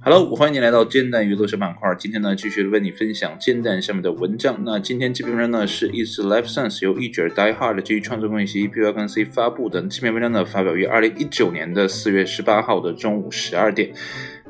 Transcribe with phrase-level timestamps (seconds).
[0.00, 1.94] Hello，欢迎你来到煎蛋娱乐小板块。
[1.96, 4.60] 今天呢，继续为你分享煎蛋下面的文章。
[4.64, 9.82] 那今天这篇文章呢，是 Is Life Science 由一卷 Die Hard 基于创作公益协议 P 跟 C 发布的。
[9.82, 13.92] 这篇文章呢，发表于二零一九年的四月十八号的中午十二点。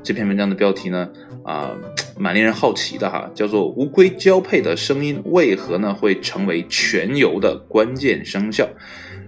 [0.02, 1.10] 这篇文章的标题呢，
[1.44, 1.76] 啊，
[2.18, 8.66] 蛮令人好奇的哈，叫做“乌龟交配的声音为何呢会成为全游的关键声效”。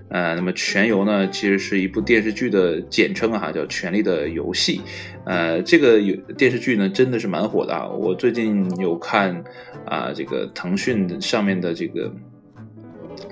[0.09, 4.79] 呃，那么权游呢，其实是一部电视剧的简称啊，叫《权力的游戏》。
[5.25, 7.89] 呃，这个有电视剧呢，真的是蛮火的啊。
[7.89, 9.45] 我最近有看
[9.85, 12.13] 啊，这个腾讯上面的这个。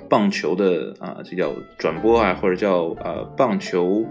[0.09, 4.05] 棒球的啊，这叫转播啊，或者叫呃棒球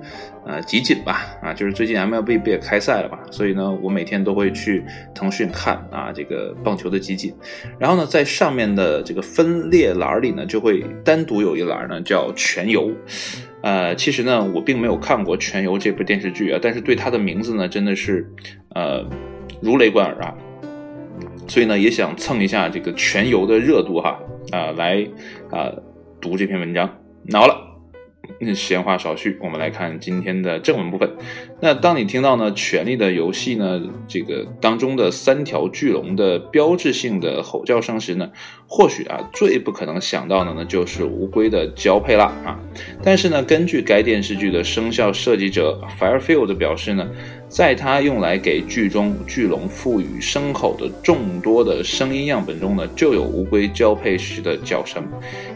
[0.46, 7.34] 呃集锦吧啊，就是最近 MLB 不也开赛了嘛，所以呢，我每天都会去腾讯看啊这个棒球的集锦，
[7.78, 12.90] 然后呢，在上面的这个分列栏里呢，就会单独有一栏呢叫全游，
[13.62, 18.28] 呃，其实呢，我并没有看过全游这部电视剧啊，但是对它的名字呢，真的是
[18.74, 19.04] 呃
[19.60, 20.34] 如雷贯耳啊，
[21.48, 24.18] 所以呢，也想蹭一下这个全游的热度哈。
[24.52, 25.02] 啊，来
[25.50, 25.72] 啊，
[26.24, 26.88] 读这篇文章。
[27.26, 27.54] 那好了，
[28.54, 31.18] 闲话少叙，我们来看今天的正文部分。
[31.64, 38.30] 那当你听到呢《权力的游戏》呢这个当中的三条巨龙的标志性的吼叫声时呢，
[38.68, 42.60] 或许啊最不可能想到的呢就是乌龟的交配啦啊。
[43.02, 47.08] 但是呢，根据该电视剧的声效设计者 Firefield 表示呢。
[47.46, 55.06] 在他用来给剧中巨龙赋予声口的众多的声音样本中呢，就有乌龟交配时的叫声。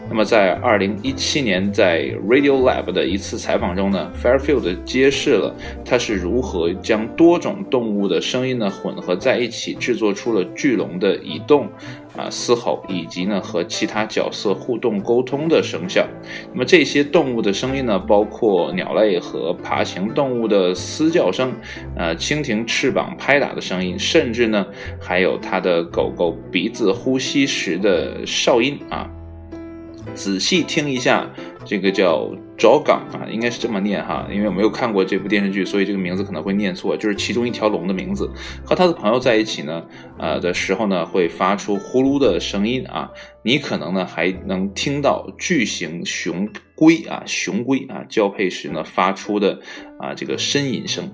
[0.07, 11.67] 那么，在二零一七年在 Radio Lab 的一次采访中呢，Fairfield 揭示了他是如何将多种动物的声音呢混合在一起，制作出了巨龙的移动。
[12.17, 16.05] 啊，嘶吼以及呢和其他角色互动沟通的声效。
[16.51, 21.53] 那么这些动物的声音呢，包括鸟类和爬行动物的嘶叫声，
[21.95, 24.65] 呃，蜻蜓翅膀拍打的声音，甚至呢
[24.99, 29.09] 还有它的狗狗鼻子呼吸时的哨音啊。
[30.15, 31.29] 仔细听一下，
[31.65, 36.95] 这个叫昭港啊，应该是这么念哈，因为我没有看过这部电视剧，所以这个名字可能会念错。
[36.97, 38.29] 就是其中一条龙的名字，
[38.65, 39.83] 和他的朋友在一起呢，
[40.17, 43.09] 呃的时候呢，会发出呼噜的声音啊。
[43.43, 49.59] 你可能呢还能听到巨型雄龟啊，雄龟啊交配时呢发出的
[49.99, 51.09] 啊这个呻吟声。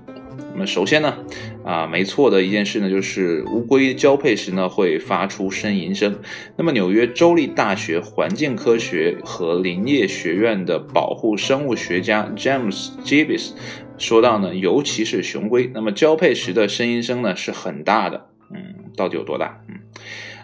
[0.52, 1.18] 那么首先呢，
[1.64, 6.18] 啊，没错的一件事呢，就是乌龟交配时呢会发出呻吟声。
[6.56, 13.50] 那么纽约州立大学环境科学和林业学院的保护生物学家 James Jibis
[13.98, 18.28] 说到呢，尤其是雄龟，那么交配时的呻吟声呢是很大的。
[18.54, 19.60] 嗯，到底有多大？
[19.68, 19.74] 嗯，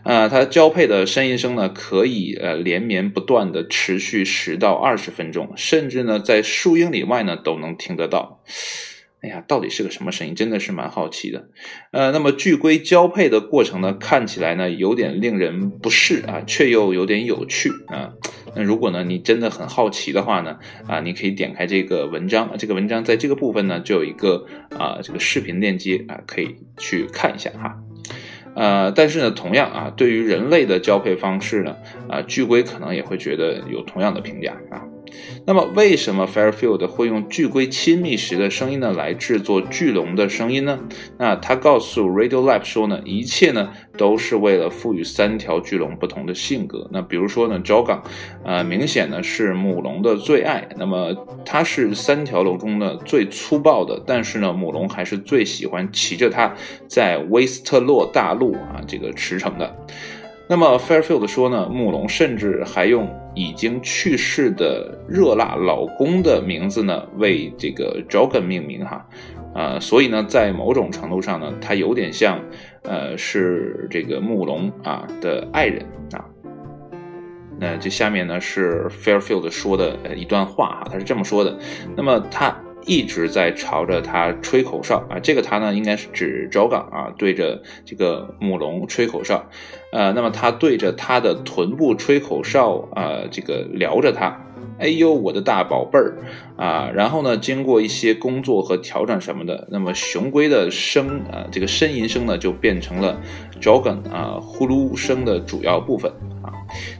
[0.04, 8.42] 呃，它交配的呻吟声呢可以呃连绵不断的持续十到二十分钟，甚至呢在数英里外呢都能听得到。
[9.22, 10.34] 哎呀，到底是个什么声音？
[10.34, 11.48] 真的是蛮好奇的。
[11.92, 18.12] 呃，那么巨龟交配的过程呢，看起来呢有点令人不适啊，却又有点有趣啊。
[18.56, 24.44] 那如果呢你真的很好奇的话呢，啊，你可以点开这个文章，这个文章在这个部分呢就有一个
[24.76, 27.78] 啊这个视频链接啊，可以去看一下哈。
[28.56, 31.76] 呃，但是呢，同样啊，对于人类的交配方式呢，
[32.08, 34.82] 啊，巨龟可能也会觉得有同样的评价啊。
[35.44, 40.78] 那么，为什么 Fairfield 会用巨龟亲密时的声音呢来制作巨龙的声音呢？
[41.18, 46.88] 那他告诉 Radio Lab 说呢，一切呢都是为了赋予三条巨龙不同的性格。
[46.92, 48.02] 那比如说呢，Jogang，
[48.44, 50.68] 呃，明显呢是母龙的最爱。
[50.76, 51.14] 那么
[51.44, 56.54] 它是三条龙中呢最粗暴的，但是呢，母龙还是最喜欢骑着它
[56.86, 59.76] 在威斯特洛大陆啊这个驰骋的。
[60.48, 69.06] 那么 Fairfield 说呢，穆龙甚至还用已经去世的热辣老公的名字呢为这个 Jogan 命名哈，
[69.54, 72.38] 啊，所以呢，在某种程度上呢，它有点像，
[72.82, 76.24] 呃，是这个穆龙啊的爱人啊。
[77.58, 81.56] 那这下面呢是 Fairfield 说的一段话哈，他是这么说的，
[81.96, 82.54] 那么他。
[82.86, 89.44] 一直在朝着它吹口哨啊，这个它呢应该是指 Jogan 啊，对着这个母龙吹口哨，
[89.92, 94.36] 呃，那么它对着它的臀部吹口哨啊，这个撩着它，
[94.78, 96.18] 哎呦我的大宝贝儿
[96.56, 103.20] 啊，然后呢，经过一些工作和调整什么的，那么雄龟的声啊，这个呻吟声呢就变成了
[103.60, 106.10] Jogan 啊呼噜声的主要部分
[106.42, 106.50] 啊。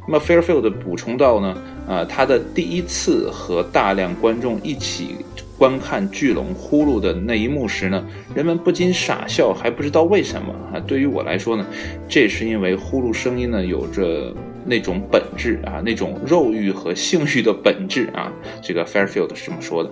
[0.07, 1.57] 那么 Fairfield 补充到呢，
[1.89, 5.17] 啊，他的第一次和大量观众一起。
[5.63, 8.05] 观看巨龙呼噜的那一幕时呢，
[8.35, 10.81] 人们不禁傻笑，还不知道为什么啊。
[10.89, 11.65] 对于我来说呢，
[12.09, 14.35] 这是因为呼噜声音呢有着
[14.67, 18.33] 那种本质啊，那种肉欲和性欲的本质啊。
[18.61, 19.91] 这个 Fairfield 是这么说的，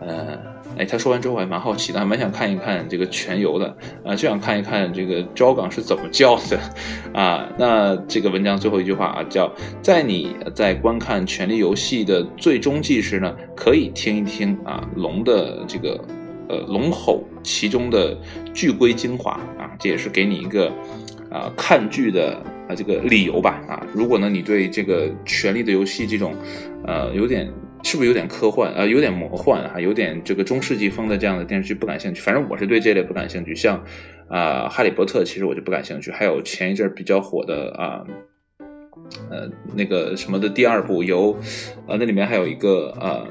[0.00, 0.36] 呃，
[0.78, 6.58] 哎，他说完之后我还蛮好奇的，还蛮想看一看这个全游的啊，就想看一看这个招岗是怎么叫的
[7.12, 7.46] 啊。
[7.58, 9.52] 那这个文章最后一句话啊，叫
[9.82, 16.02] 在你在观看《权力游戏》的最终季时呢，可以听一听啊龙的这个
[16.48, 18.16] 呃龙吼其中的
[18.54, 20.72] 巨龟精华啊，这也是给你一个
[21.30, 22.34] 啊看剧的
[22.68, 23.86] 啊这个理由吧啊。
[23.92, 26.34] 如果呢你对这个《权力的游戏》这种
[26.86, 27.52] 呃有点。
[27.82, 28.86] 是不是有点科幻啊？
[28.86, 32.20] 有点魔幻啊，有点这个中世纪风的这样的电视剧不感兴趣。
[32.20, 33.54] 反正我是对这类不感兴趣。
[33.54, 33.84] 像
[34.28, 36.10] 啊，《哈利波特》其实我就不感兴趣。
[36.10, 38.04] 还有前一阵比较火的啊，
[39.30, 41.32] 呃，那个什么的第二部，由
[41.86, 43.26] 啊那里面还有一个啊。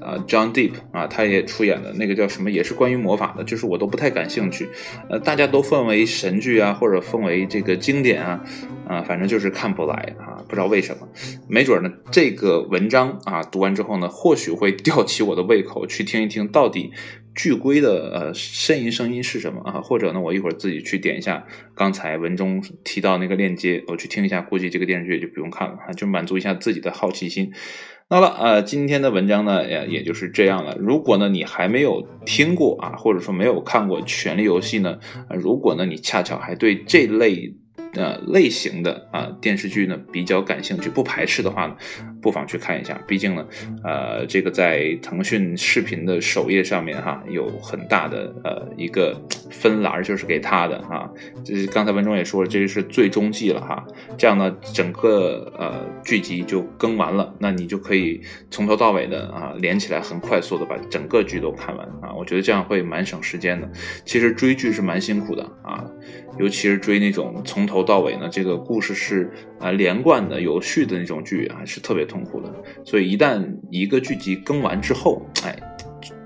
[0.00, 4.68] 啊，John Deep 啊，他也出演的那个叫什么，也是关于魔法的，就是我都不太感兴趣。
[5.08, 8.44] 呃，大家都奉为神剧啊，或者奉为这个经典啊，
[8.86, 11.08] 啊，反正就是看不来啊，不知道为什么。
[11.48, 16.92] 没准呢，这个文章啊，读完之后呢，或许会吊起我的胃口，去听一听到底
[17.34, 19.80] 巨龟的呃呻吟声音是什么啊？
[19.80, 27.52] 或者呢，我一会儿自己去点一下刚才文中提到那个链接，我去听一下，估计这个电视剧也就不用看了，就满足一下自己的好奇心。
[28.08, 30.76] 那了，呃，今天的文章呢，也也就是这样了。
[30.80, 34.98] 如果呢，你还没有听过啊，或者说没有看过《权力游戏》呢，
[35.38, 37.54] 如果呢，你恰巧还对这类。
[37.94, 41.76] 呃，类型的啊电视剧呢比较感兴趣，不排斥的话呢，
[42.22, 43.00] 不妨去看一下。
[43.06, 43.44] 毕竟呢，
[43.82, 49.20] 呃，这个在腾讯视频的首页上面哈，有很大的呃一个
[49.50, 51.10] 分栏就是给他的啊。
[51.44, 53.84] 这是刚才文中也说了，这是最终季了哈。
[54.16, 58.20] 这样呢，整个呃剧集就更完了，那你就可以
[58.50, 62.12] 从头到尾的啊连起来，很快速的把整个剧都看完啊。
[62.16, 63.68] 我觉得这样会蛮省时间的。
[64.04, 65.84] 其实追剧是蛮辛苦的啊，
[66.38, 67.82] 尤其是追那种从头。
[67.82, 72.52] 到尾呢，这个故事是啊连贯的、有序的那种剧啊，是特别痛苦的。
[72.84, 75.58] 所以一旦一个剧集更完之后，哎，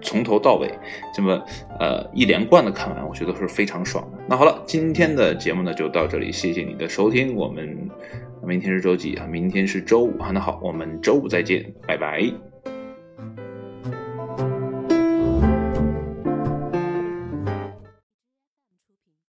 [0.03, 0.71] 从头到尾
[1.15, 1.43] 这么
[1.81, 4.19] 呃一连贯的看完，我觉得是非常爽的。
[4.29, 7.35] 那好了，今天的节目呢就到这里，谢谢你的收听。
[7.35, 7.89] 我们
[8.47, 9.27] 明天是周几啊？
[9.27, 10.31] 明天是周五啊。
[10.33, 12.54] 那好，我们周五再见，拜拜。